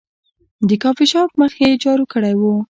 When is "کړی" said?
2.13-2.33